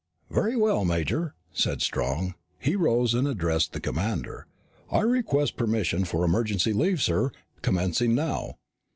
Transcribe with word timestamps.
"Very 0.31 0.55
well, 0.57 0.83
Major," 0.83 1.35
said 1.53 1.79
Strong. 1.83 2.33
He 2.57 2.75
rose 2.75 3.13
and 3.13 3.27
addressed 3.27 3.71
the 3.71 3.79
commander. 3.79 4.47
"I 4.91 5.01
request 5.01 5.57
permission 5.57 6.05
for 6.05 6.23
emergency 6.25 6.73
leave, 6.73 7.03
sir, 7.03 7.29
commencing 7.61 8.15
now." 8.15 8.57